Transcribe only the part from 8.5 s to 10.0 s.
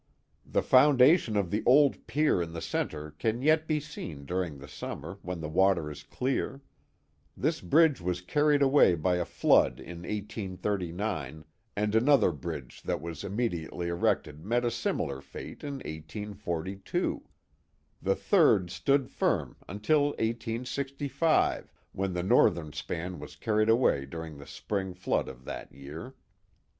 away by a fiood in